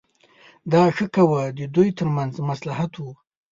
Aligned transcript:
دا 0.71 0.83
ښه 0.95 1.05
کوه 1.15 1.41
د 1.57 1.59
دوی 1.75 1.89
ترمنځ 1.97 2.33
مصلحت 2.49 2.93
و. 2.97 3.03